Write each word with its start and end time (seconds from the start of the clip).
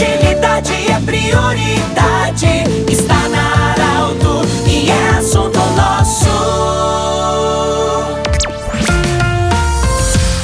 agilidade 0.00 0.72
é 0.90 1.00
prioridade. 1.00 2.64
Está 2.90 3.28
na 3.28 3.72
Arauto 3.72 4.42
e 4.66 4.90
é 4.90 5.08
assunto 5.18 5.58
nosso. 5.76 6.30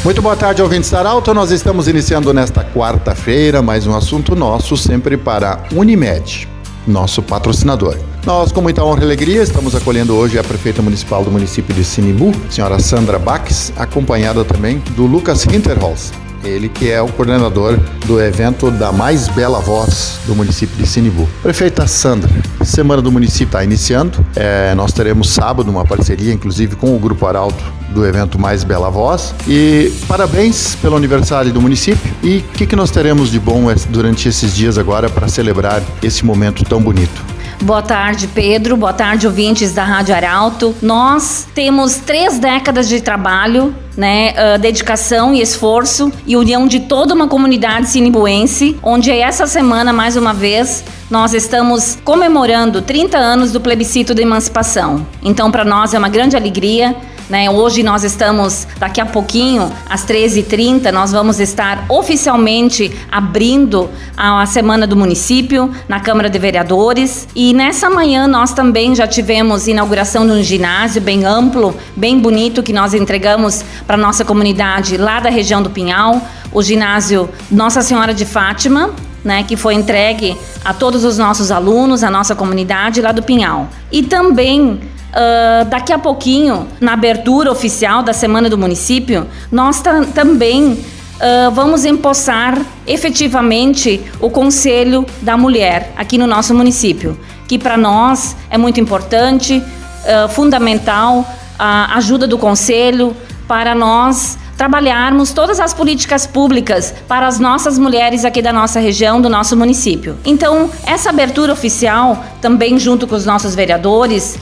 Muito 0.05 0.23
boa 0.23 0.37
tarde, 0.37 0.63
ouvintes 0.63 0.91
da 0.91 1.01
Arauto. 1.01 1.33
Nós 1.35 1.51
estamos 1.51 1.89
iniciando 1.89 2.33
nesta 2.33 2.63
quarta-feira 2.63 3.63
mais 3.63 3.87
um 3.87 3.97
assunto 3.97 4.37
nosso, 4.37 4.77
sempre 4.77 5.17
para 5.17 5.65
Unimed, 5.75 6.47
nosso 6.87 7.23
patrocinador. 7.23 7.97
Nós, 8.25 8.53
com 8.53 8.61
muita 8.61 8.85
honra 8.85 9.01
e 9.01 9.05
alegria, 9.05 9.43
estamos 9.43 9.75
acolhendo 9.75 10.15
hoje 10.15 10.39
a 10.39 10.45
prefeita 10.45 10.83
municipal 10.83 11.25
do 11.25 11.31
município 11.31 11.75
de 11.75 11.85
Sinibu, 11.85 12.33
senhora 12.51 12.79
Sandra 12.79 13.19
Bax, 13.19 13.73
acompanhada 13.77 14.45
também 14.45 14.79
do 14.97 15.07
Lucas 15.07 15.45
Hinterholz, 15.45 16.13
ele 16.47 16.69
que 16.69 16.91
é 16.91 17.01
o 17.03 17.09
coordenador 17.09 17.79
do 18.07 18.21
evento 18.21 18.71
da 18.71 18.93
mais 18.93 19.29
bela 19.29 19.61
voz 19.61 20.19
do 20.27 20.35
município 20.35 20.77
de 20.77 20.87
Sinibu. 20.87 21.29
Prefeita 21.43 21.87
Sandra, 21.87 22.31
Semana 22.65 23.03
do 23.03 23.13
Município 23.13 23.47
está 23.47 23.65
iniciando. 23.65 24.25
É, 24.35 24.75
nós 24.75 24.93
teremos 24.93 25.31
sábado 25.31 25.71
uma 25.71 25.85
parceria, 25.85 26.33
inclusive, 26.33 26.77
com 26.77 26.95
o 26.95 26.99
Grupo 26.99 27.27
Arauto 27.27 27.63
do 27.91 28.07
evento 28.07 28.39
Mais 28.39 28.65
Bela 28.65 28.91
Voz. 28.91 29.35
E 29.49 29.93
parabéns 30.07 30.77
pelo 30.77 30.97
aniversário 30.97 31.53
do 31.53 31.61
município. 31.61 32.13
E 32.23 32.39
o 32.39 32.43
que, 32.57 32.67
que 32.67 32.77
nós 32.77 32.91
teremos 32.91 33.31
de 33.31 33.39
bom 33.39 33.67
durante 33.89 34.29
esses 34.29 34.55
dias 34.55 34.77
agora 34.79 35.09
para 35.09 35.29
celebrar 35.29 35.83
esse 36.03 36.25
momento 36.25 36.65
tão 36.65 36.81
bonito? 36.81 37.36
Boa 37.63 37.83
tarde, 37.83 38.29
Pedro. 38.29 38.77
Boa 38.77 38.93
tarde, 38.93 39.27
ouvintes 39.27 39.73
da 39.73 39.83
Rádio 39.83 40.15
Arauto. 40.15 40.75
Nós 40.83 41.49
temos 41.55 41.97
três 41.97 42.39
décadas 42.39 42.89
de 42.89 43.01
trabalho 43.01 43.75
né, 43.97 44.35
uh, 44.35 44.59
dedicação 44.59 45.35
e 45.35 45.41
esforço 45.41 46.13
e 46.27 46.37
união 46.37 46.69
de 46.69 46.81
toda 46.81 47.15
uma 47.15 47.27
comunidade 47.27 47.89
sinibuense, 47.89 48.79
onde 48.83 49.11
essa 49.11 49.47
semana, 49.47 49.93
mais 49.93 50.17
uma 50.17 50.35
vez, 50.35 50.85
nós 51.11 51.33
estamos 51.33 51.97
comemorando 52.05 52.83
30 52.83 53.17
anos 53.17 53.53
do 53.53 53.61
plebiscito 53.61 54.15
da 54.15 54.21
emancipação. 54.21 55.07
Então, 55.23 55.51
para 55.51 55.65
nós 55.65 55.95
é 55.95 55.99
uma 55.99 56.09
grande 56.09 56.37
alegria 56.37 56.95
né? 57.29 57.51
Hoje 57.51 57.83
nós 57.83 58.05
estamos, 58.05 58.67
daqui 58.79 59.01
a 59.01 59.07
pouquinho, 59.07 59.71
às 59.89 60.05
13h30, 60.07 60.91
nós 60.93 61.13
vamos 61.13 61.41
estar 61.41 61.85
oficialmente 61.89 62.91
abrindo 63.11 63.91
a 64.17 64.47
Semana 64.47 64.87
do 64.87 64.97
Município 64.97 65.71
na 65.89 66.01
Câmara 66.01 66.31
de 66.31 66.39
Vereadores. 66.39 67.27
E 67.35 67.53
nessa 67.53 67.91
manhã 67.91 68.27
nós 68.27 68.53
também 68.53 68.95
já 68.95 69.07
tivemos 69.07 69.67
inauguração 69.67 70.27
de 70.27 70.33
um 70.33 70.43
ginásio 70.43 71.01
bem 71.03 71.25
amplo, 71.25 71.75
bem 71.97 72.19
bonito, 72.19 72.63
que 72.63 72.73
nós 72.73 72.95
entregamos 72.95 73.65
para 73.87 73.97
nossa 73.97 74.25
comunidade 74.25 74.97
lá 74.97 75.21
da 75.21 75.31
região 75.31 75.63
do 75.63 75.71
Pinhal, 75.71 76.21
o 76.53 76.63
ginásio 76.63 77.29
Nossa 77.51 77.83
Senhora 77.83 78.15
de 78.15 78.25
Fátima, 78.25 78.91
né, 79.25 79.43
que 79.43 79.57
foi 79.57 79.75
entregue 79.75 80.37
a 80.65 80.73
todos 80.73 81.05
os 81.05 81.19
nossos 81.19 81.51
alunos, 81.51 82.05
a 82.05 82.11
nossa 82.11 82.35
comunidade 82.35 83.01
lá 83.01 83.11
do 83.11 83.23
Pinhal. 83.23 83.69
E 83.91 84.03
também 84.03 84.81
Uh, 85.13 85.65
daqui 85.67 85.93
a 85.93 85.99
pouquinho, 85.99 86.69
na 86.81 86.93
abertura 86.93 87.51
oficial 87.51 88.03
da 88.03 88.13
Semana 88.13 88.51
do 88.51 88.59
Município, 88.59 89.27
nós 89.51 89.83
também 90.15 90.73
uh, 90.73 91.51
vamos 91.53 91.85
empossar 91.85 92.61
efetivamente 92.87 94.03
o 94.21 94.29
Conselho 94.29 95.07
da 95.23 95.37
Mulher 95.37 95.93
aqui 95.97 96.19
no 96.19 96.27
nosso 96.27 96.55
município, 96.55 97.19
que 97.49 97.59
para 97.59 97.77
nós 97.77 98.37
é 98.51 98.59
muito 98.59 98.79
importante, 98.81 99.63
uh, 99.63 100.29
fundamental 100.29 101.27
a 101.59 101.97
ajuda 101.97 102.27
do 102.27 102.37
Conselho 102.37 103.17
para 103.49 103.75
nós 103.75 104.39
trabalharmos 104.57 105.33
todas 105.33 105.61
as 105.61 105.75
políticas 105.75 106.27
públicas 106.27 106.95
para 107.07 107.27
as 107.27 107.39
nossas 107.39 107.79
mulheres 107.79 108.25
aqui 108.25 108.41
da 108.41 108.53
nossa 108.53 108.81
região, 108.81 109.21
do 109.21 109.29
nosso 109.29 109.57
município. 109.57 110.17
Então, 110.25 110.71
essa 110.87 111.11
abertura 111.11 111.53
oficial, 111.53 112.25
também 112.41 112.79
junto 112.79 113.07
com 113.07 113.15
os 113.15 113.27
nossos 113.27 113.55
vereadores, 113.55 114.39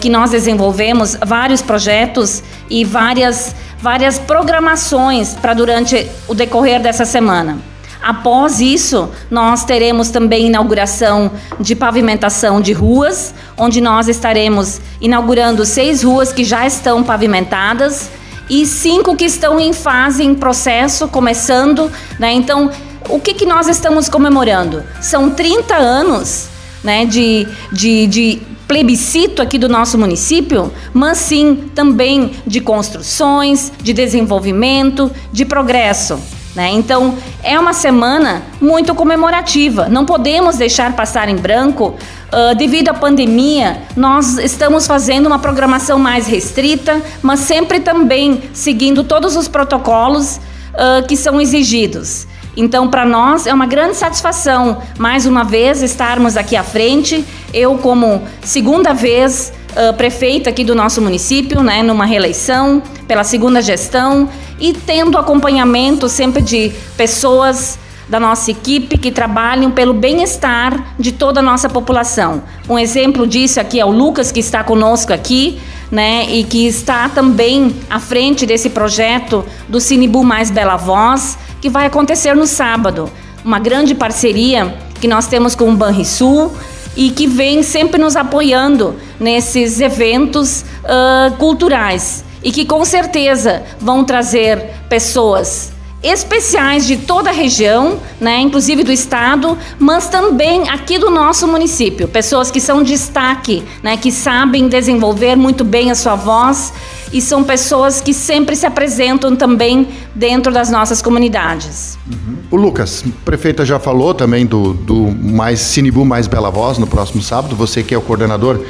que 0.00 0.08
nós 0.08 0.30
desenvolvemos 0.30 1.16
vários 1.24 1.62
projetos 1.62 2.42
e 2.70 2.84
várias, 2.84 3.54
várias 3.80 4.18
programações 4.18 5.34
para 5.34 5.54
durante 5.54 6.08
o 6.26 6.34
decorrer 6.34 6.80
dessa 6.80 7.04
semana. 7.04 7.58
Após 8.00 8.60
isso, 8.60 9.10
nós 9.30 9.64
teremos 9.64 10.10
também 10.10 10.46
inauguração 10.46 11.32
de 11.58 11.74
pavimentação 11.74 12.60
de 12.60 12.72
ruas, 12.72 13.34
onde 13.56 13.80
nós 13.80 14.08
estaremos 14.08 14.80
inaugurando 15.00 15.64
seis 15.66 16.02
ruas 16.02 16.32
que 16.32 16.44
já 16.44 16.66
estão 16.66 17.02
pavimentadas 17.02 18.08
e 18.48 18.64
cinco 18.64 19.16
que 19.16 19.24
estão 19.24 19.58
em 19.58 19.72
fase, 19.72 20.22
em 20.22 20.34
processo, 20.34 21.08
começando. 21.08 21.90
Né? 22.18 22.32
Então, 22.32 22.70
o 23.08 23.18
que, 23.18 23.34
que 23.34 23.44
nós 23.44 23.66
estamos 23.66 24.08
comemorando? 24.08 24.84
São 25.00 25.30
30 25.30 25.74
anos 25.74 26.48
né, 26.84 27.04
de, 27.04 27.46
de, 27.72 28.06
de 28.06 28.42
plebiscito 28.68 29.40
aqui 29.40 29.58
do 29.58 29.68
nosso 29.68 29.96
município, 29.96 30.70
mas 30.92 31.16
sim 31.18 31.70
também 31.74 32.32
de 32.46 32.60
construções, 32.60 33.72
de 33.82 33.94
desenvolvimento, 33.94 35.10
de 35.32 35.46
progresso. 35.46 36.20
Né? 36.54 36.70
Então, 36.72 37.16
é 37.42 37.58
uma 37.58 37.72
semana 37.72 38.42
muito 38.60 38.94
comemorativa. 38.94 39.88
Não 39.88 40.04
podemos 40.04 40.56
deixar 40.56 40.94
passar 40.94 41.28
em 41.28 41.36
branco. 41.36 41.94
Uh, 42.30 42.54
devido 42.56 42.90
à 42.90 42.94
pandemia, 42.94 43.82
nós 43.96 44.36
estamos 44.36 44.86
fazendo 44.86 45.26
uma 45.26 45.38
programação 45.38 45.98
mais 45.98 46.26
restrita, 46.26 47.00
mas 47.22 47.40
sempre 47.40 47.80
também 47.80 48.42
seguindo 48.52 49.02
todos 49.02 49.34
os 49.34 49.48
protocolos 49.48 50.36
uh, 50.74 51.06
que 51.06 51.16
são 51.16 51.40
exigidos. 51.40 52.26
Então, 52.56 52.88
para 52.88 53.06
nós 53.06 53.46
é 53.46 53.54
uma 53.54 53.66
grande 53.66 53.96
satisfação, 53.96 54.82
mais 54.98 55.26
uma 55.26 55.44
vez, 55.44 55.80
estarmos 55.80 56.36
aqui 56.36 56.56
à 56.56 56.64
frente. 56.64 57.24
Eu, 57.52 57.78
como 57.78 58.22
segunda 58.42 58.92
vez 58.92 59.52
uh, 59.72 59.94
prefeita 59.94 60.50
aqui 60.50 60.64
do 60.64 60.74
nosso 60.74 61.00
município, 61.00 61.62
né, 61.62 61.82
numa 61.82 62.04
reeleição, 62.04 62.82
pela 63.06 63.24
segunda 63.24 63.62
gestão, 63.62 64.28
e 64.60 64.72
tendo 64.72 65.16
acompanhamento 65.16 66.08
sempre 66.08 66.42
de 66.42 66.72
pessoas 66.96 67.78
da 68.08 68.18
nossa 68.18 68.50
equipe 68.50 68.96
que 68.96 69.10
trabalham 69.10 69.70
pelo 69.70 69.92
bem-estar 69.92 70.94
de 70.98 71.12
toda 71.12 71.40
a 71.40 71.42
nossa 71.42 71.68
população. 71.68 72.42
Um 72.68 72.78
exemplo 72.78 73.26
disso 73.26 73.60
aqui 73.60 73.78
é 73.78 73.84
o 73.84 73.90
Lucas, 73.90 74.32
que 74.32 74.40
está 74.40 74.64
conosco 74.64 75.12
aqui, 75.12 75.60
né, 75.90 76.26
e 76.30 76.44
que 76.44 76.66
está 76.66 77.08
também 77.08 77.74
à 77.88 77.98
frente 77.98 78.44
desse 78.46 78.70
projeto 78.70 79.44
do 79.68 79.80
Cinebu 79.80 80.24
Mais 80.24 80.50
Bela 80.50 80.76
Voz, 80.76 81.38
que 81.60 81.68
vai 81.68 81.86
acontecer 81.86 82.34
no 82.34 82.46
sábado. 82.46 83.10
Uma 83.44 83.58
grande 83.58 83.94
parceria 83.94 84.74
que 85.00 85.08
nós 85.08 85.26
temos 85.26 85.54
com 85.54 85.70
o 85.70 85.76
Banrisul 85.76 86.52
e 86.98 87.10
que 87.10 87.28
vem 87.28 87.62
sempre 87.62 88.00
nos 88.00 88.16
apoiando 88.16 88.96
nesses 89.20 89.80
eventos 89.80 90.62
uh, 90.82 91.32
culturais 91.36 92.24
e 92.42 92.50
que 92.50 92.64
com 92.64 92.84
certeza 92.84 93.62
vão 93.78 94.02
trazer 94.02 94.60
pessoas 94.88 95.72
especiais 96.02 96.86
de 96.86 96.96
toda 96.96 97.30
a 97.30 97.32
região, 97.32 97.98
né, 98.20 98.40
inclusive 98.40 98.84
do 98.84 98.92
estado, 98.92 99.58
mas 99.78 100.08
também 100.08 100.68
aqui 100.68 100.98
do 100.98 101.10
nosso 101.10 101.46
município, 101.48 102.06
pessoas 102.06 102.50
que 102.50 102.60
são 102.60 102.82
destaque, 102.82 103.64
né, 103.82 103.96
que 103.96 104.12
sabem 104.12 104.68
desenvolver 104.68 105.36
muito 105.36 105.64
bem 105.64 105.90
a 105.90 105.94
sua 105.94 106.14
voz 106.14 106.72
e 107.12 107.20
são 107.20 107.42
pessoas 107.42 108.00
que 108.00 108.12
sempre 108.12 108.54
se 108.54 108.66
apresentam 108.66 109.34
também 109.34 109.88
dentro 110.14 110.52
das 110.52 110.70
nossas 110.70 111.02
comunidades. 111.02 111.98
Uhum. 112.06 112.36
O 112.50 112.56
Lucas, 112.56 113.04
prefeita 113.24 113.64
já 113.64 113.78
falou 113.78 114.14
também 114.14 114.46
do, 114.46 114.74
do 114.74 115.10
mais 115.10 115.60
Sinibu 115.60 116.04
Mais 116.04 116.26
Bela 116.26 116.50
Voz 116.50 116.78
no 116.78 116.86
próximo 116.86 117.22
sábado, 117.22 117.56
você 117.56 117.82
que 117.82 117.94
é 117.94 117.98
o 117.98 118.02
coordenador. 118.02 118.60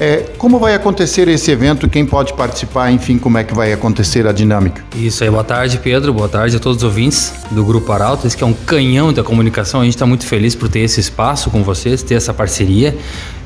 É, 0.00 0.18
como 0.38 0.60
vai 0.60 0.74
acontecer 0.74 1.26
esse 1.26 1.50
evento? 1.50 1.88
Quem 1.88 2.06
pode 2.06 2.32
participar? 2.34 2.90
Enfim, 2.92 3.18
como 3.18 3.36
é 3.36 3.42
que 3.42 3.52
vai 3.52 3.72
acontecer 3.72 4.28
a 4.28 4.32
dinâmica? 4.32 4.84
Isso 4.94 5.24
aí, 5.24 5.30
boa 5.30 5.42
tarde, 5.42 5.78
Pedro. 5.78 6.12
Boa 6.12 6.28
tarde 6.28 6.56
a 6.56 6.60
todos 6.60 6.78
os 6.78 6.84
ouvintes 6.84 7.32
do 7.50 7.64
Grupo 7.64 7.90
Arauto. 7.90 8.24
Esse 8.24 8.36
que 8.36 8.44
é 8.44 8.46
um 8.46 8.52
canhão 8.52 9.12
da 9.12 9.24
comunicação. 9.24 9.80
A 9.80 9.84
gente 9.84 9.94
está 9.94 10.06
muito 10.06 10.24
feliz 10.24 10.54
por 10.54 10.68
ter 10.68 10.80
esse 10.80 11.00
espaço 11.00 11.50
com 11.50 11.64
vocês, 11.64 12.00
ter 12.02 12.14
essa 12.14 12.32
parceria. 12.32 12.96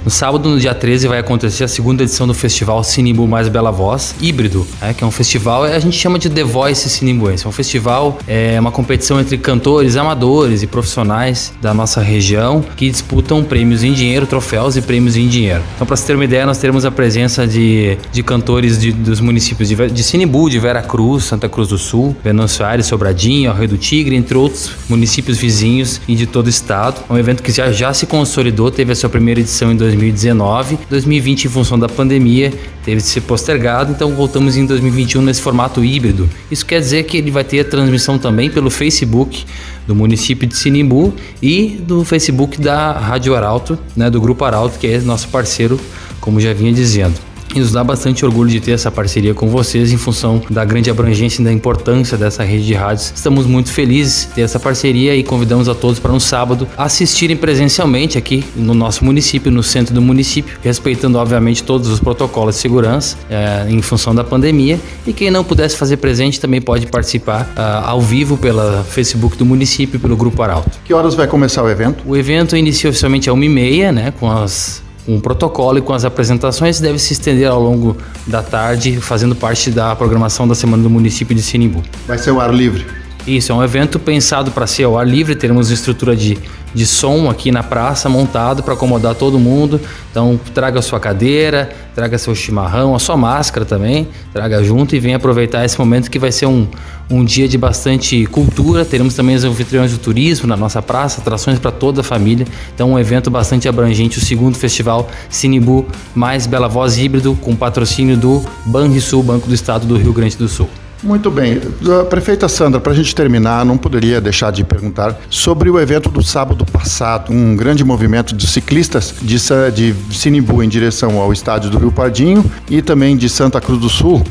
No 0.05 0.11
sábado, 0.11 0.49
no 0.49 0.59
dia 0.59 0.75
13, 0.75 1.07
vai 1.07 1.21
acontecer 1.21 1.63
a 1.63 1.69
segunda 1.69 2.03
edição 2.03 2.27
do 2.27 2.35
festival 2.35 2.83
Sinimbu 2.83 3.29
Mais 3.29 3.47
Bela 3.49 3.71
Voz, 3.71 4.17
híbrido, 4.21 4.67
né, 4.81 4.93
que 4.93 5.05
é 5.05 5.07
um 5.07 5.13
festival, 5.13 5.63
a 5.63 5.79
gente 5.79 5.97
chama 5.97 6.19
de 6.19 6.29
The 6.29 6.43
Voice 6.43 6.91
Sinimbuense. 6.91 7.47
É 7.47 7.49
um 7.49 7.53
festival, 7.53 8.19
é 8.27 8.59
uma 8.59 8.73
competição 8.73 9.21
entre 9.21 9.39
cantores, 9.39 9.97
amadores 9.97 10.61
e 10.65 10.67
profissionais 10.67 11.53
da 11.63 11.73
nossa 11.73 12.01
região 12.01 12.65
que 12.77 12.91
disputam 12.91 13.45
prêmios 13.45 13.85
em 13.85 13.93
dinheiro, 13.93 14.27
troféus 14.27 14.77
e 14.77 14.83
prêmios 14.83 15.17
em 15.17 15.29
dinheiro. 15.29 15.63
Então, 15.77 15.87
para 15.87 15.95
você 15.95 16.05
ter 16.05 16.15
uma 16.17 16.25
ideia, 16.25 16.45
nós 16.45 16.59
teremos 16.59 16.85
a 16.85 16.91
presença 16.91 17.47
de, 17.47 17.97
de 18.11 18.25
cantores 18.25 18.81
de, 18.81 18.91
dos 18.91 19.21
municípios 19.21 19.69
de, 19.69 19.77
de 19.89 20.03
Sinimbu, 20.03 20.51
de 20.51 20.59
Vera 20.59 20.83
Cruz, 20.83 21.25
Santa 21.25 21.49
Cruz 21.49 21.69
do 21.69 21.79
Sul, 21.79 22.17
Venâncio 22.25 22.67
Aires, 22.67 22.87
Sobradinho, 22.87 23.53
Rio 23.53 23.69
do 23.69 23.79
Tigre, 23.79 24.17
entre 24.17 24.37
outros 24.37 24.73
municípios 24.89 25.39
vizinhos 25.39 26.01
e 26.09 26.17
de 26.17 26.27
todo 26.27 26.47
o 26.47 26.51
estado. 26.51 27.01
É 27.09 27.13
um 27.13 27.19
evento 27.19 27.41
que 27.41 27.53
já, 27.53 27.71
já 27.71 27.95
se 27.95 28.05
consolidou, 28.07 28.69
teve 28.69 28.91
a 28.91 28.97
sua 28.97 29.09
primeira 29.09 29.39
edição 29.39 29.71
em 29.71 29.77
2019 29.77 29.92
2019. 29.97 30.79
2020, 30.89 31.45
em 31.45 31.49
função 31.49 31.79
da 31.79 31.89
pandemia, 31.89 32.53
teve 32.85 33.01
de 33.01 33.07
ser 33.07 33.21
postergado, 33.23 33.93
então 33.93 34.15
voltamos 34.15 34.57
em 34.57 34.65
2021 34.65 35.23
nesse 35.23 35.41
formato 35.41 35.85
híbrido. 35.85 36.29
Isso 36.51 36.65
quer 36.65 36.81
dizer 36.81 37.05
que 37.05 37.17
ele 37.17 37.31
vai 37.31 37.45
ter 37.45 37.61
a 37.61 37.65
transmissão 37.65 38.19
também 38.19 38.51
pelo 38.51 38.71
Facebook 38.71 39.45
do 39.87 39.95
município 39.95 40.47
de 40.47 40.57
Sinimbu 40.57 41.13
e 41.43 41.81
do 41.87 42.05
Facebook 42.05 42.61
da 42.61 42.93
Rádio 42.93 43.35
Arauto, 43.35 43.79
né, 43.97 44.09
do 44.09 44.21
Grupo 44.21 44.45
Arauto, 44.45 44.79
que 44.79 44.87
é 44.87 45.01
nosso 45.01 45.29
parceiro, 45.29 45.79
como 46.21 46.41
já 46.41 46.53
vinha 46.53 46.73
dizendo. 46.73 47.32
E 47.55 47.61
nos 47.61 47.73
dá 47.73 47.85
bastante 47.85 48.25
orgulho 48.25 48.49
de 48.49 48.61
ter 48.61 48.73
essa 48.73 48.91
parceria 48.91 49.35
com 49.35 49.49
vocês 49.49 49.93
em 49.93 49.97
função 49.97 50.43
da 50.49 50.65
grande 50.65 50.91
abrangência 50.91 51.43
e 51.43 51.45
da 51.45 51.53
importância 51.53 52.17
dessa 52.17 52.43
rede 52.43 52.67
de 52.67 52.75
rádios. 52.75 53.13
Estamos 53.15 53.47
muito 53.47 53.71
felizes 53.71 54.27
de 54.27 54.35
ter 54.35 54.41
essa 54.43 54.59
parceria 54.59 55.15
e 55.15 55.23
convidamos 55.23 55.69
a 55.69 55.75
todos 55.75 55.99
para 55.99 56.13
no 56.13 56.21
sábado 56.21 56.67
assistirem 56.77 57.37
presencialmente 57.37 58.17
aqui 58.17 58.45
no 58.57 58.73
nosso 58.73 59.05
município, 59.05 59.53
no 59.53 59.63
centro 59.63 59.95
do 59.95 60.01
município, 60.01 60.59
respeitando 60.63 61.19
obviamente 61.19 61.63
todos 61.63 61.89
os 61.89 62.01
protocolos 62.01 62.55
de 62.55 62.61
segurança 62.63 63.17
é, 63.29 63.67
em 63.69 63.83
função 63.83 64.15
da 64.15 64.25
pandemia. 64.25 64.81
E 65.07 65.13
quem 65.13 65.31
não 65.31 65.45
pudesse 65.45 65.77
fazer 65.77 65.99
presente 65.99 66.41
também 66.41 66.61
pode 66.61 66.87
participar 66.87 67.53
uh, 67.57 67.87
ao 67.87 68.01
vivo 68.01 68.37
pela 68.37 68.85
Facebook 68.85 69.37
do 69.37 69.45
município, 69.45 70.01
pelo 70.01 70.17
Grupo 70.17 70.43
Arauto. 70.43 70.71
Que 70.85 70.95
horas 70.95 71.15
vai 71.15 71.27
começar 71.27 71.63
o 71.63 71.69
evento? 71.69 72.03
O 72.07 72.17
evento 72.17 72.57
inicia 72.57 72.89
oficialmente 72.89 73.29
às 73.29 73.37
1h30, 73.37 73.93
né, 73.93 74.13
com 74.19 74.31
as 74.31 74.83
o 75.07 75.21
protocolo 75.21 75.79
e 75.79 75.83
com 75.83 75.93
as 75.93 76.05
apresentações 76.05 76.81
deve 76.81 76.99
se 76.99 77.13
estender 77.13 77.49
ao 77.49 77.61
longo 77.61 77.97
da 78.27 78.43
tarde, 78.43 79.01
fazendo 79.01 79.35
parte 79.35 79.71
da 79.71 79.95
programação 79.97 80.47
da 80.47 80.55
Semana 80.55 80.83
do 80.83 80.91
Município 80.91 81.35
de 81.35 81.43
Sinimbu. 81.43 81.83
Vai 82.07 82.19
ser 82.19 82.31
o 82.31 82.41
ar 82.41 82.53
livre? 82.55 83.02
Isso, 83.27 83.53
é 83.53 83.55
um 83.55 83.63
evento 83.63 83.99
pensado 83.99 84.51
para 84.51 84.67
ser 84.67 84.85
ao 84.85 84.99
ar 84.99 85.07
livre, 85.07 85.35
teremos 85.35 85.71
estrutura 85.71 86.17
de 86.17 86.39
de 86.75 86.87
som 86.87 87.29
aqui 87.29 87.51
na 87.51 87.63
praça 87.63 88.09
montado 88.09 88.63
para 88.63 88.75
acomodar 88.75 89.15
todo 89.15 89.39
mundo. 89.39 89.81
Então 90.11 90.39
traga 90.55 90.79
a 90.79 90.83
sua 90.83 90.99
cadeira, 90.99 91.71
traga 91.95 92.19
seu 92.19 92.35
chimarrão, 92.35 92.95
a 92.95 92.99
sua 92.99 93.17
máscara 93.17 93.65
também, 93.65 94.09
traga 94.33 94.63
junto 94.63 94.95
e 94.97 95.01
venha 95.01 95.17
aproveitar 95.17 95.65
esse 95.65 95.79
momento 95.79 96.11
que 96.11 96.19
vai 96.19 96.33
ser 96.33 96.47
um, 96.47 96.67
um 97.11 97.25
dia 97.25 97.49
de 97.49 97.59
bastante 97.59 98.27
cultura. 98.27 98.85
Teremos 98.85 99.15
também 99.15 99.35
os 99.35 99.45
anfitriões 99.45 99.93
do 99.93 99.99
turismo 99.99 100.47
na 100.47 100.57
nossa 100.57 100.83
praça, 100.83 101.21
atrações 101.21 101.59
para 101.59 101.71
toda 101.71 102.01
a 102.01 102.05
família. 102.05 102.47
Então 102.75 102.93
um 102.93 102.99
evento 102.99 103.31
bastante 103.31 103.69
abrangente, 103.69 104.19
o 104.19 104.21
segundo 104.21 104.57
festival 104.57 105.09
Sinibu 105.29 105.87
mais 106.15 106.47
Bela 106.47 106.69
Voz 106.69 106.99
híbrido 106.99 107.37
com 107.41 107.55
patrocínio 107.55 108.17
do 108.17 108.43
Banrisul, 108.67 109.23
Banco 109.23 109.47
do 109.47 109.55
Estado 109.55 109.87
do 109.87 109.97
Rio 109.97 110.13
Grande 110.13 110.37
do 110.37 110.49
Sul. 110.49 110.69
Muito 111.03 111.33
bem. 111.33 111.61
Prefeita 112.09 112.49
Sandra, 112.49 112.81
para 112.81 112.93
a 112.93 112.95
gente 112.95 113.13
terminar, 113.13 113.65
não 113.65 113.77
poderia 113.77 114.21
deixar 114.21 114.53
de 114.53 114.63
perguntar 114.63 115.19
sobre 115.29 115.69
o 115.69 115.81
evento 115.81 116.09
do 116.09 116.23
sábado 116.23 116.65
passado, 116.65 117.33
um 117.33 117.57
grande 117.57 117.83
movimento 117.85 118.37
de 118.37 118.47
ciclistas 118.47 119.13
de, 119.21 119.37
de 119.75 119.95
Sinimbu 120.17 120.63
em 120.63 120.69
direção 120.69 121.19
ao 121.19 121.33
estádio 121.33 121.71
do 121.71 121.79
Rio 121.79 121.91
Pardinho 121.91 122.45
e 122.71 122.81
também 122.81 123.17
de 123.17 123.29
Santa 123.29 123.61
Cruz 123.61 123.81
do 123.81 123.89
Sul. 123.89 124.23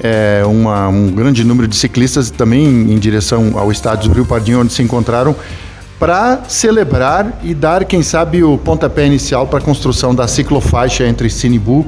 É, 0.00 0.42
uma, 0.44 0.88
um 0.88 1.10
grande 1.10 1.44
número 1.44 1.68
de 1.68 1.76
ciclistas 1.76 2.28
também 2.28 2.66
em 2.66 2.98
direção 2.98 3.52
ao 3.54 3.70
estádio 3.70 4.10
do 4.10 4.14
Rio 4.16 4.26
Pardinho, 4.26 4.60
onde 4.60 4.72
se 4.72 4.82
encontraram 4.82 5.34
para 5.98 6.42
celebrar 6.48 7.38
e 7.42 7.54
dar, 7.54 7.84
quem 7.84 8.02
sabe, 8.02 8.42
o 8.42 8.58
pontapé 8.58 9.06
inicial 9.06 9.46
para 9.46 9.60
a 9.60 9.62
construção 9.62 10.14
da 10.14 10.26
ciclofaixa 10.26 11.06
entre 11.06 11.30
Sinibu 11.30 11.86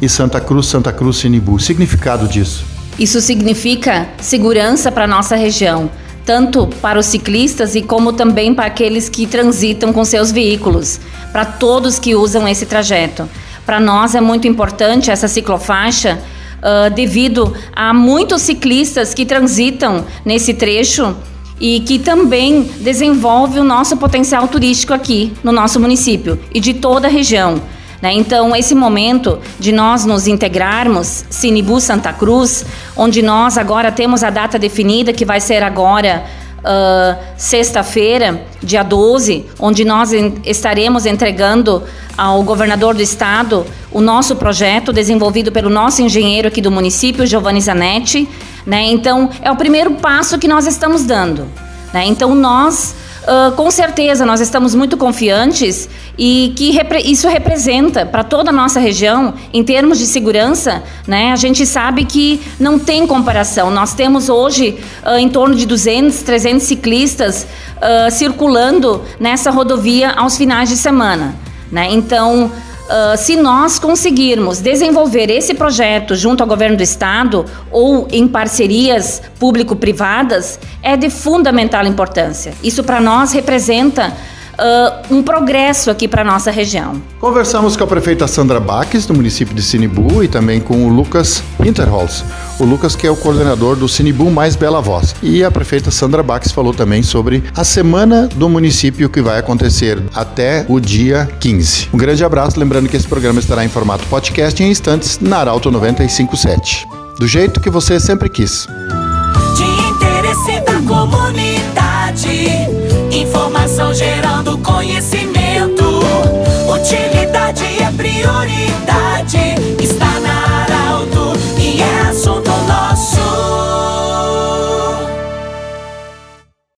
e 0.00 0.08
Santa 0.08 0.40
Cruz, 0.40 0.66
Santa 0.66 0.92
Cruz, 0.92 1.16
Sinibu. 1.16 1.58
Significado 1.58 2.26
disso? 2.26 2.69
Isso 2.98 3.20
significa 3.20 4.08
segurança 4.20 4.92
para 4.92 5.06
nossa 5.06 5.36
região, 5.36 5.90
tanto 6.24 6.66
para 6.82 6.98
os 6.98 7.06
ciclistas 7.06 7.74
e 7.74 7.82
como 7.82 8.12
também 8.12 8.54
para 8.54 8.66
aqueles 8.66 9.08
que 9.08 9.26
transitam 9.26 9.92
com 9.92 10.04
seus 10.04 10.30
veículos, 10.30 11.00
para 11.32 11.44
todos 11.44 11.98
que 11.98 12.14
usam 12.14 12.46
esse 12.46 12.66
trajeto. 12.66 13.28
Para 13.64 13.80
nós 13.80 14.14
é 14.14 14.20
muito 14.20 14.48
importante 14.48 15.10
essa 15.10 15.28
ciclofaixa 15.28 16.18
uh, 16.58 16.90
devido 16.90 17.54
a 17.74 17.94
muitos 17.94 18.42
ciclistas 18.42 19.14
que 19.14 19.24
transitam 19.24 20.04
nesse 20.24 20.54
trecho 20.54 21.16
e 21.60 21.80
que 21.80 21.98
também 21.98 22.62
desenvolve 22.80 23.60
o 23.60 23.64
nosso 23.64 23.96
potencial 23.96 24.48
turístico 24.48 24.94
aqui 24.94 25.32
no 25.44 25.52
nosso 25.52 25.78
município 25.78 26.38
e 26.54 26.60
de 26.60 26.74
toda 26.74 27.06
a 27.06 27.10
região. 27.10 27.60
Né? 28.00 28.12
Então, 28.14 28.54
esse 28.56 28.74
momento 28.74 29.38
de 29.58 29.72
nós 29.72 30.04
nos 30.04 30.26
integrarmos, 30.26 31.24
Sinibu 31.28 31.80
Santa 31.80 32.12
Cruz, 32.12 32.64
onde 32.96 33.22
nós 33.22 33.58
agora 33.58 33.92
temos 33.92 34.24
a 34.24 34.30
data 34.30 34.58
definida, 34.58 35.12
que 35.12 35.24
vai 35.24 35.40
ser 35.40 35.62
agora 35.62 36.24
Uh, 36.60 37.16
sexta-feira, 37.38 38.44
dia 38.62 38.82
12, 38.82 39.46
onde 39.58 39.82
nós 39.82 40.10
estaremos 40.44 41.06
entregando 41.06 41.82
ao 42.18 42.42
governador 42.42 42.94
do 42.94 43.00
estado 43.00 43.64
o 43.90 43.98
nosso 43.98 44.36
projeto 44.36 44.92
desenvolvido 44.92 45.50
pelo 45.50 45.70
nosso 45.70 46.02
engenheiro 46.02 46.48
aqui 46.48 46.60
do 46.60 46.70
município, 46.70 47.26
Giovanni 47.26 47.62
Zanetti. 47.62 48.28
Né? 48.66 48.82
Então, 48.90 49.30
é 49.40 49.50
o 49.50 49.56
primeiro 49.56 49.92
passo 49.92 50.38
que 50.38 50.46
nós 50.46 50.66
estamos 50.66 51.04
dando. 51.04 51.46
Né? 51.94 52.04
Então, 52.04 52.34
nós 52.34 52.94
Uh, 53.20 53.52
com 53.52 53.70
certeza, 53.70 54.24
nós 54.24 54.40
estamos 54.40 54.74
muito 54.74 54.96
confiantes 54.96 55.88
e 56.16 56.54
que 56.56 56.70
repre 56.70 57.00
isso 57.00 57.28
representa 57.28 58.06
para 58.06 58.24
toda 58.24 58.48
a 58.48 58.52
nossa 58.52 58.80
região, 58.80 59.34
em 59.52 59.62
termos 59.62 59.98
de 59.98 60.06
segurança, 60.06 60.82
né? 61.06 61.30
A 61.30 61.36
gente 61.36 61.66
sabe 61.66 62.06
que 62.06 62.40
não 62.58 62.78
tem 62.78 63.06
comparação. 63.06 63.70
Nós 63.70 63.92
temos 63.92 64.30
hoje 64.30 64.78
uh, 65.04 65.18
em 65.18 65.28
torno 65.28 65.54
de 65.54 65.66
200, 65.66 66.22
300 66.22 66.66
ciclistas 66.66 67.46
uh, 67.76 68.10
circulando 68.10 69.02
nessa 69.18 69.50
rodovia 69.50 70.12
aos 70.12 70.38
finais 70.38 70.70
de 70.70 70.76
semana, 70.76 71.34
né? 71.70 71.88
Então, 71.90 72.50
Uh, 72.90 73.16
se 73.16 73.36
nós 73.36 73.78
conseguirmos 73.78 74.58
desenvolver 74.58 75.30
esse 75.30 75.54
projeto 75.54 76.16
junto 76.16 76.42
ao 76.42 76.48
governo 76.48 76.76
do 76.76 76.82
estado 76.82 77.44
ou 77.70 78.08
em 78.10 78.26
parcerias 78.26 79.22
público-privadas, 79.38 80.58
é 80.82 80.96
de 80.96 81.08
fundamental 81.08 81.86
importância. 81.86 82.52
Isso 82.64 82.82
para 82.82 83.00
nós 83.00 83.32
representa 83.32 84.12
uh, 84.60 85.14
um 85.14 85.22
progresso 85.22 85.90
aqui 85.90 86.06
para 86.06 86.22
nossa 86.22 86.50
região. 86.50 87.00
Conversamos 87.18 87.76
com 87.76 87.84
a 87.84 87.86
prefeita 87.86 88.26
Sandra 88.26 88.60
Baques, 88.60 89.06
do 89.06 89.14
município 89.14 89.54
de 89.54 89.62
Sinibu, 89.62 90.22
e 90.22 90.28
também 90.28 90.60
com 90.60 90.86
o 90.86 90.88
Lucas 90.88 91.42
Hinterholz. 91.64 92.24
O 92.58 92.64
Lucas, 92.64 92.94
que 92.94 93.06
é 93.06 93.10
o 93.10 93.16
coordenador 93.16 93.76
do 93.76 93.88
Sinibu 93.88 94.30
Mais 94.30 94.56
Bela 94.56 94.80
Voz. 94.80 95.14
E 95.22 95.42
a 95.42 95.50
prefeita 95.50 95.90
Sandra 95.90 96.22
Baques 96.22 96.52
falou 96.52 96.74
também 96.74 97.02
sobre 97.02 97.42
a 97.56 97.64
semana 97.64 98.28
do 98.28 98.48
município 98.48 99.08
que 99.08 99.22
vai 99.22 99.38
acontecer 99.38 100.02
até 100.14 100.64
o 100.68 100.78
dia 100.78 101.28
15. 101.40 101.88
Um 101.92 101.98
grande 101.98 102.24
abraço, 102.24 102.60
lembrando 102.60 102.88
que 102.88 102.96
esse 102.96 103.08
programa 103.08 103.40
estará 103.40 103.64
em 103.64 103.68
formato 103.68 104.06
podcast 104.06 104.62
em 104.62 104.70
instantes 104.70 105.18
na 105.20 105.38
Arauto 105.38 105.70
957. 105.70 106.86
Do 107.18 107.26
jeito 107.26 107.60
que 107.60 107.70
você 107.70 107.98
sempre 108.00 108.28
quis. 108.28 108.66